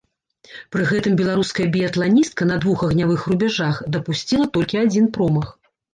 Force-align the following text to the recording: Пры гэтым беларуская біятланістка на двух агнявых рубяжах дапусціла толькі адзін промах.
Пры 0.75 0.85
гэтым 0.91 1.13
беларуская 1.19 1.67
біятланістка 1.75 2.47
на 2.53 2.57
двух 2.63 2.79
агнявых 2.87 3.21
рубяжах 3.33 3.75
дапусціла 3.97 4.45
толькі 4.57 4.81
адзін 4.87 5.05
промах. 5.17 5.47